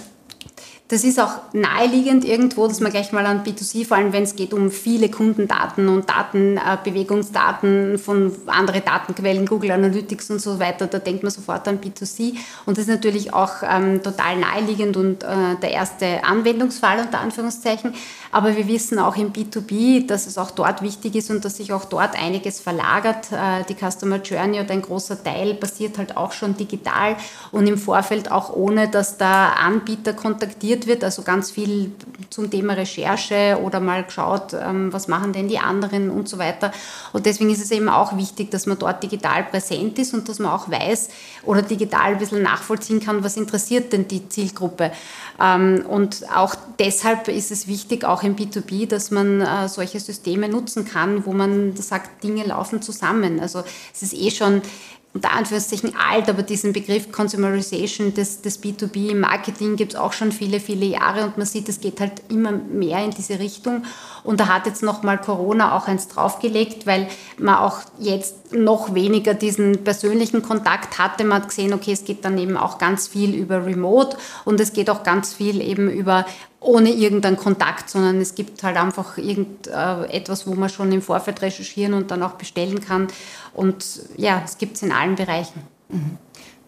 [0.90, 4.36] Das ist auch naheliegend irgendwo, dass man gleich mal an B2C, vor allem wenn es
[4.36, 10.60] geht um viele Kundendaten und Daten, äh, Bewegungsdaten von anderen Datenquellen, Google Analytics und so
[10.60, 12.34] weiter, da denkt man sofort an B2C.
[12.66, 15.28] Und das ist natürlich auch ähm, total naheliegend und äh,
[15.62, 17.94] der erste Anwendungsfall unter Anführungszeichen.
[18.32, 21.72] Aber wir wissen auch im B2B, dass es auch dort wichtig ist und dass sich
[21.72, 23.32] auch dort einiges verlagert.
[23.32, 27.16] Äh, die Customer Journey oder ein großer Teil passiert halt auch schon digital
[27.52, 31.92] und im Vorfeld auch ohne, dass der Anbieter kontaktiert recherchiert wird, also ganz viel
[32.30, 36.72] zum Thema Recherche oder mal geschaut, ähm, was machen denn die anderen und so weiter.
[37.14, 40.40] Und deswegen ist es eben auch wichtig, dass man dort digital präsent ist und dass
[40.40, 41.10] man auch weiß
[41.44, 44.92] oder digital ein bisschen nachvollziehen kann, was interessiert denn die Zielgruppe.
[45.40, 50.50] Ähm, und auch deshalb ist es wichtig, auch im B2B, dass man äh, solche Systeme
[50.50, 53.40] nutzen kann, wo man sagt, Dinge laufen zusammen.
[53.40, 53.64] Also
[53.94, 54.62] es ist eh schon
[55.14, 60.14] unter Anführungszeichen alt, aber diesen Begriff Consumerization des, des B2B im Marketing gibt es auch
[60.14, 63.84] schon viele, viele Jahre und man sieht, es geht halt immer mehr in diese Richtung.
[64.30, 67.08] Und da hat jetzt nochmal Corona auch eins draufgelegt, weil
[67.40, 71.24] man auch jetzt noch weniger diesen persönlichen Kontakt hatte.
[71.24, 74.72] Man hat gesehen, okay, es geht dann eben auch ganz viel über Remote und es
[74.72, 76.28] geht auch ganz viel eben über
[76.60, 81.96] ohne irgendeinen Kontakt, sondern es gibt halt einfach irgendetwas, wo man schon im Vorfeld recherchieren
[81.96, 83.08] und dann auch bestellen kann.
[83.56, 83.84] Und
[84.16, 85.64] ja, es gibt es in allen Bereichen.
[85.88, 86.20] Mhm.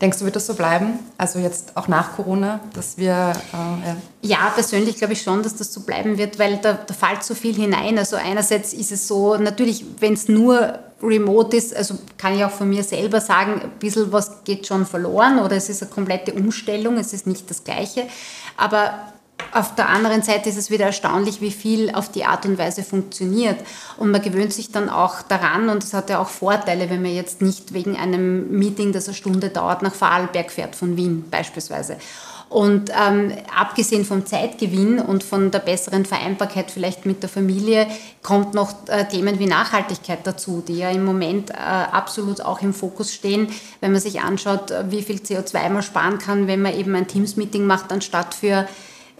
[0.01, 0.99] Denkst du, wird das so bleiben?
[1.17, 3.33] Also jetzt auch nach Corona, dass wir...
[3.53, 3.95] Äh, ja.
[4.21, 4.49] ja.
[4.53, 7.53] persönlich glaube ich schon, dass das so bleiben wird, weil da, da fällt so viel
[7.53, 7.99] hinein.
[7.99, 12.51] Also einerseits ist es so, natürlich, wenn es nur remote ist, also kann ich auch
[12.51, 16.33] von mir selber sagen, ein bisschen was geht schon verloren oder es ist eine komplette
[16.33, 18.07] Umstellung, es ist nicht das Gleiche.
[18.57, 18.93] Aber
[19.51, 22.83] auf der anderen Seite ist es wieder erstaunlich, wie viel auf die Art und Weise
[22.83, 23.57] funktioniert.
[23.97, 27.13] Und man gewöhnt sich dann auch daran und es hat ja auch Vorteile, wenn man
[27.13, 31.97] jetzt nicht wegen einem Meeting, das eine Stunde dauert, nach Vorarlberg fährt von Wien beispielsweise.
[32.51, 37.87] Und ähm, abgesehen vom Zeitgewinn und von der besseren Vereinbarkeit vielleicht mit der Familie
[38.23, 42.73] kommt noch äh, Themen wie Nachhaltigkeit dazu, die ja im Moment äh, absolut auch im
[42.73, 43.47] Fokus stehen,
[43.79, 47.07] wenn man sich anschaut, äh, wie viel CO2 man sparen kann, wenn man eben ein
[47.07, 48.67] Teams-Meeting macht, anstatt für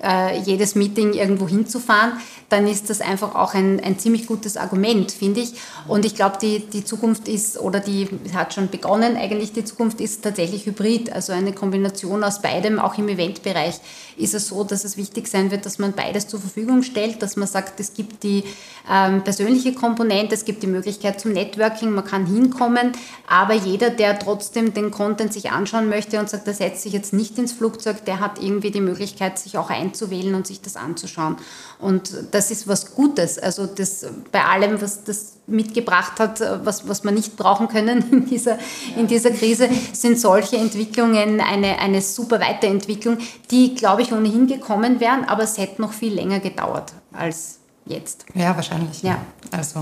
[0.04, 2.14] äh, jedes Meeting irgendwo hinzufahren,
[2.50, 5.54] dann ist das einfach auch ein, ein ziemlich gutes Argument, finde ich.
[5.88, 10.02] Und ich glaube, die, die Zukunft ist, oder die hat schon begonnen, eigentlich die Zukunft
[10.02, 13.80] ist tatsächlich hybrid, also eine Kombination aus beidem, auch im Eventbereich
[14.18, 17.38] ist es so, dass es wichtig sein wird, dass man beides zur Verfügung stellt, dass
[17.38, 18.44] man sagt, es gibt die
[18.92, 22.92] ähm, persönliche Komponente, es gibt die Möglichkeit zum Networking, man kann hinkommen,
[23.28, 27.14] aber jeder, der trotzdem den Content sich anschauen möchte und sagt, der setzt sich jetzt
[27.14, 31.38] nicht ins Flugzeug, der hat irgendwie die Möglichkeit, sich auch einzuwählen und sich das anzuschauen.
[31.80, 33.38] Und das ist was Gutes.
[33.38, 38.26] Also das bei allem, was das mitgebracht hat, was, was wir nicht brauchen können in
[38.26, 38.58] dieser,
[38.96, 43.18] in dieser Krise, sind solche Entwicklungen eine, eine super Weiterentwicklung,
[43.50, 48.26] die, glaube ich, ohnehin gekommen wären, aber es hätte noch viel länger gedauert als jetzt.
[48.34, 49.02] Ja, wahrscheinlich.
[49.04, 49.18] Ja.
[49.52, 49.80] Also,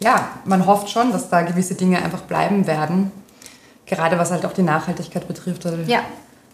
[0.00, 3.12] ja, man hofft schon, dass da gewisse Dinge einfach bleiben werden.
[3.86, 6.00] Gerade was halt auch die Nachhaltigkeit betrifft, weil ja.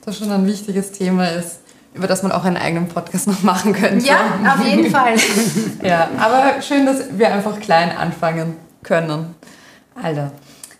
[0.04, 1.60] das schon ein wichtiges Thema ist
[1.94, 4.06] über das man auch einen eigenen Podcast noch machen könnte.
[4.06, 5.14] Ja, auf jeden Fall.
[5.82, 9.34] ja, aber schön, dass wir einfach klein anfangen können.
[10.00, 10.32] Alter.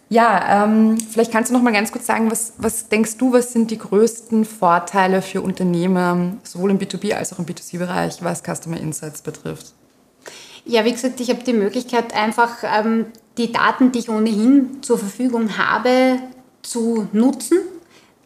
[0.09, 3.53] Ja, ähm, vielleicht kannst du noch mal ganz kurz sagen, was, was denkst du, was
[3.53, 8.77] sind die größten Vorteile für Unternehmen, sowohl im B2B als auch im B2C-Bereich, was Customer
[8.77, 9.73] Insights betrifft?
[10.65, 13.07] Ja, wie gesagt, ich habe die Möglichkeit, einfach ähm,
[13.39, 16.19] die Daten, die ich ohnehin zur Verfügung habe,
[16.63, 17.59] zu nutzen,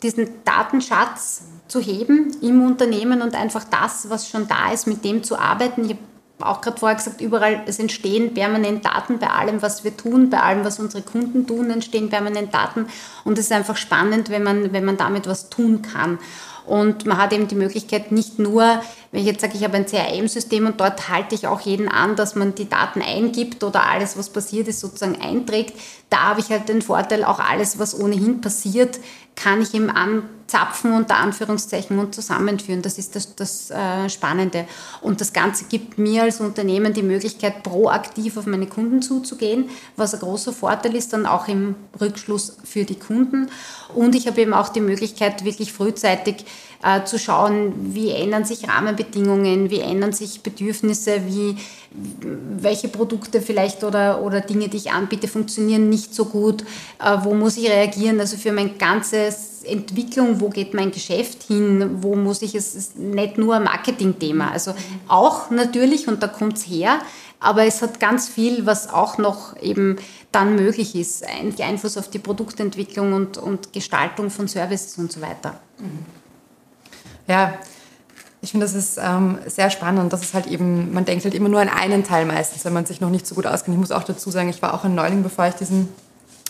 [0.02, 1.42] diesen Datenschatz
[1.74, 5.84] zu heben im Unternehmen und einfach das, was schon da ist, mit dem zu arbeiten.
[5.84, 5.98] Ich habe
[6.38, 10.38] auch gerade vorher gesagt, überall, es entstehen permanent Daten bei allem, was wir tun, bei
[10.38, 12.86] allem, was unsere Kunden tun, entstehen permanent Daten.
[13.24, 16.20] Und es ist einfach spannend, wenn man, wenn man damit was tun kann.
[16.64, 18.62] Und man hat eben die Möglichkeit, nicht nur,
[19.10, 22.14] wenn ich jetzt sage, ich habe ein CRM-System und dort halte ich auch jeden an,
[22.14, 25.74] dass man die Daten eingibt oder alles, was passiert ist, sozusagen einträgt.
[26.08, 29.00] Da habe ich halt den Vorteil, auch alles, was ohnehin passiert,
[29.36, 32.82] kann ich ihm anzapfen unter Anführungszeichen und zusammenführen.
[32.82, 34.66] Das ist das, das äh, Spannende.
[35.00, 40.14] Und das Ganze gibt mir als Unternehmen die Möglichkeit, proaktiv auf meine Kunden zuzugehen, was
[40.14, 43.48] ein großer Vorteil ist, dann auch im Rückschluss für die Kunden.
[43.94, 46.44] Und ich habe eben auch die Möglichkeit, wirklich frühzeitig
[46.84, 51.56] äh, zu schauen, wie ändern sich Rahmenbedingungen, wie ändern sich Bedürfnisse, wie,
[51.90, 56.62] welche Produkte vielleicht oder, oder Dinge, die ich anbiete, funktionieren nicht so gut,
[57.02, 62.02] äh, wo muss ich reagieren, also für mein ganzes Entwicklung, wo geht mein Geschäft hin,
[62.02, 64.74] wo muss ich es, ist nicht nur ein Marketingthema, also
[65.08, 66.98] auch natürlich und da kommt es her,
[67.40, 69.96] aber es hat ganz viel, was auch noch eben
[70.32, 71.24] dann möglich ist,
[71.60, 75.60] Einfluss auf die Produktentwicklung und, und Gestaltung von Services und so weiter.
[75.78, 76.23] Mhm.
[77.26, 77.54] Ja,
[78.44, 80.12] ich finde, das ist ähm, sehr spannend.
[80.12, 82.84] Das ist halt eben, man denkt halt immer nur an einen Teil meistens, wenn man
[82.84, 83.74] sich noch nicht so gut auskennt.
[83.74, 85.88] Ich muss auch dazu sagen, ich war auch ein Neuling, bevor ich diesen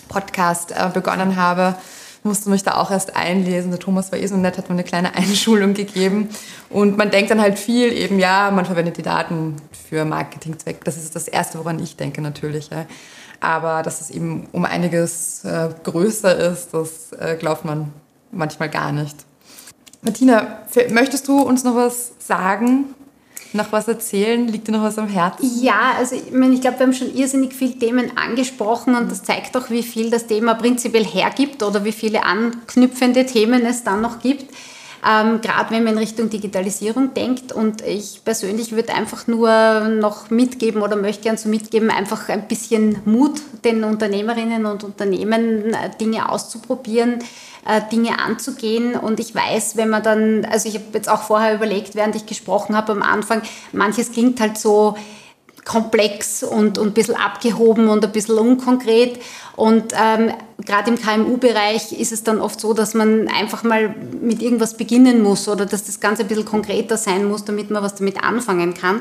[0.09, 1.77] Podcast äh, begonnen habe.
[2.25, 3.71] Musste mich da auch erst einlesen.
[3.71, 6.31] Der Thomas war eh so nett, hat mir eine kleine Einschulung gegeben.
[6.69, 9.57] Und man denkt dann halt viel eben, ja, man verwendet die Daten
[9.89, 10.85] für Marketingzweck.
[10.85, 12.71] Das ist das Erste, woran ich denke natürlich.
[12.71, 12.87] Ja.
[13.39, 17.93] Aber dass es eben um einiges äh, größer ist, das äh, glaubt man
[18.33, 19.15] manchmal gar nicht.
[20.05, 20.59] Martina,
[20.91, 22.95] möchtest du uns noch was sagen?
[23.55, 24.47] Noch was erzählen?
[24.49, 25.49] Liegt dir noch was am Herzen?
[25.63, 29.23] Ja, also ich, meine, ich glaube, wir haben schon irrsinnig viele Themen angesprochen und das
[29.23, 34.03] zeigt auch, wie viel das Thema prinzipiell hergibt oder wie viele anknüpfende Themen es dann
[34.03, 34.53] noch gibt.
[35.09, 37.53] Ähm, Gerade wenn man in Richtung Digitalisierung denkt.
[37.53, 42.49] Und ich persönlich würde einfach nur noch mitgeben oder möchte gern so mitgeben, einfach ein
[42.49, 47.21] bisschen Mut den Unternehmerinnen und Unternehmen, äh, Dinge auszuprobieren
[47.67, 48.95] äh, Dinge anzugehen.
[48.95, 52.27] Und ich weiß, wenn man dann, also ich habe jetzt auch vorher überlegt, während ich
[52.27, 54.97] gesprochen habe am Anfang, manches klingt halt so
[55.65, 59.19] komplex und, und ein bisschen abgehoben und ein bisschen unkonkret.
[59.57, 60.33] Und ähm,
[60.65, 65.23] gerade im KMU-Bereich ist es dann oft so, dass man einfach mal mit irgendwas beginnen
[65.23, 68.75] muss oder dass das Ganze ein bisschen konkreter sein muss, damit man was damit anfangen
[68.75, 69.01] kann.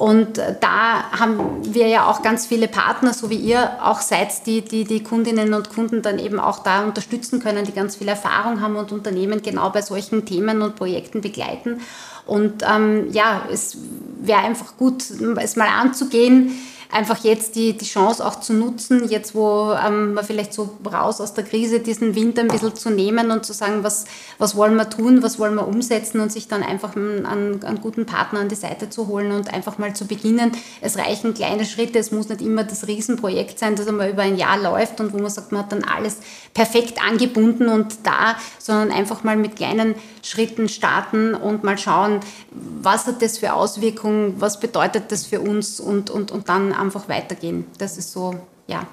[0.00, 4.62] Und da haben wir ja auch ganz viele Partner, so wie ihr auch seid, die,
[4.62, 8.62] die die Kundinnen und Kunden dann eben auch da unterstützen können, die ganz viel Erfahrung
[8.62, 11.82] haben und Unternehmen genau bei solchen Themen und Projekten begleiten.
[12.24, 13.76] Und ähm, ja, es
[14.22, 15.04] wäre einfach gut,
[15.36, 16.52] es mal anzugehen,
[16.92, 21.20] einfach jetzt die, die Chance auch zu nutzen, jetzt wo ähm, man vielleicht so raus
[21.20, 24.06] aus der Krise diesen Winter ein bisschen zu nehmen und zu sagen, was,
[24.38, 28.06] was wollen wir tun, was wollen wir umsetzen und sich dann einfach einen, einen guten
[28.06, 30.52] Partner an die Seite zu holen und einfach mal zu beginnen.
[30.80, 34.36] Es reichen kleine Schritte, es muss nicht immer das Riesenprojekt sein, das einmal über ein
[34.36, 36.18] Jahr läuft und wo man sagt, man hat dann alles
[36.54, 43.06] perfekt angebunden und da, sondern einfach mal mit kleinen Schritten starten und mal schauen, was
[43.06, 47.66] hat das für Auswirkungen, was bedeutet das für uns und, und, und dann einfach weitergehen.
[47.78, 48.34] Das ist so,
[48.66, 48.86] ja,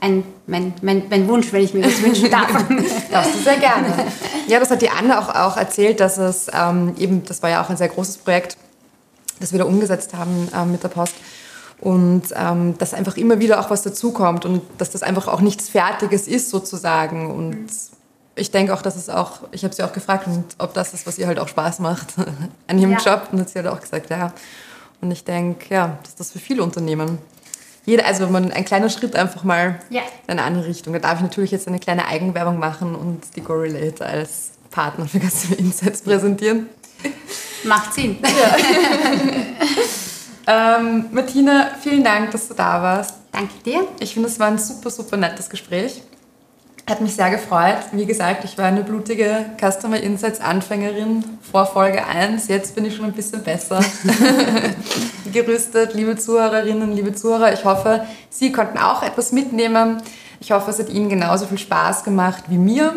[0.00, 2.50] ein, mein, mein, mein Wunsch, wenn ich mir das wünschen darf.
[3.10, 3.88] Darfst du sehr gerne.
[4.46, 7.64] Ja, das hat die Anne auch, auch erzählt, dass es ähm, eben, das war ja
[7.64, 8.56] auch ein sehr großes Projekt,
[9.40, 11.14] das wir da umgesetzt haben ähm, mit der Post.
[11.80, 15.68] Und ähm, dass einfach immer wieder auch was dazukommt und dass das einfach auch nichts
[15.68, 17.30] Fertiges ist sozusagen.
[17.30, 17.66] Und
[18.34, 20.26] ich denke auch, dass es auch, ich habe sie auch gefragt,
[20.58, 22.14] ob das ist, was ihr halt auch Spaß macht
[22.66, 22.98] an ihrem ja.
[22.98, 23.28] Job.
[23.30, 24.32] Und hat sie halt auch gesagt, ja.
[25.00, 27.18] Und ich denke, ja, dass das für viele Unternehmen
[27.86, 30.02] jeder, also man ein kleiner Schritt einfach mal ja.
[30.26, 30.92] in eine andere Richtung.
[30.92, 35.20] Da darf ich natürlich jetzt eine kleine Eigenwerbung machen und die GoRelate als Partner für
[35.20, 36.68] Customer Insights präsentieren.
[37.62, 38.18] Macht Sinn.
[40.46, 40.76] Ja.
[40.78, 43.14] ähm, Martina, vielen Dank, dass du da warst.
[43.30, 43.86] Danke dir.
[44.00, 46.02] Ich finde, es war ein super, super nettes Gespräch.
[46.88, 47.78] Hat mich sehr gefreut.
[47.90, 52.46] Wie gesagt, ich war eine blutige Customer Insights Anfängerin vor Folge 1.
[52.46, 53.80] Jetzt bin ich schon ein bisschen besser
[55.32, 55.94] gerüstet.
[55.94, 60.00] Liebe Zuhörerinnen, liebe Zuhörer, ich hoffe, Sie konnten auch etwas mitnehmen.
[60.38, 62.94] Ich hoffe, es hat Ihnen genauso viel Spaß gemacht wie mir.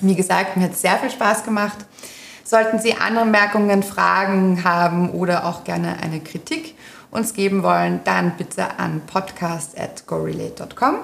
[0.00, 1.76] Wie gesagt, mir hat es sehr viel Spaß gemacht.
[2.42, 6.74] Sollten Sie Anmerkungen, Fragen haben oder auch gerne eine Kritik
[7.10, 10.96] uns geben wollen, dann bitte an podcast.gorelate.com.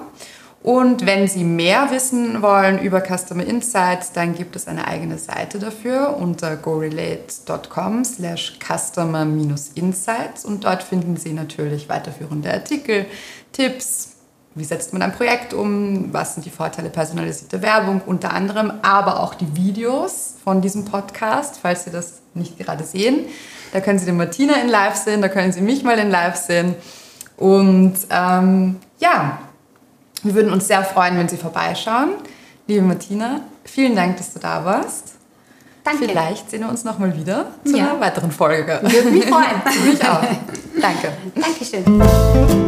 [0.65, 5.59] Und wenn Sie mehr wissen wollen über Customer Insights, dann gibt es eine eigene Seite
[5.59, 13.05] dafür unter gorelate.com slash customer-insights und dort finden Sie natürlich weiterführende Artikel,
[13.51, 14.13] Tipps,
[14.55, 19.19] wie setzt man ein Projekt um, was sind die Vorteile personalisierter Werbung unter anderem, aber
[19.19, 23.27] auch die Videos von diesem Podcast, falls Sie das nicht gerade sehen.
[23.71, 26.37] Da können Sie den Martina in Live sehen, da können Sie mich mal in Live
[26.37, 26.73] sehen.
[27.37, 29.37] Und ähm, ja,
[30.25, 32.15] wir würden uns sehr freuen, wenn Sie vorbeischauen.
[32.67, 35.13] Liebe Martina, vielen Dank, dass du da warst.
[35.83, 36.07] Danke.
[36.07, 37.91] Vielleicht sehen wir uns nochmal wieder zu ja.
[37.91, 38.79] einer weiteren Folge.
[38.81, 39.61] Würde mich freuen.
[39.85, 40.21] mich auch.
[40.81, 41.13] Danke.
[41.35, 42.64] Dankeschön.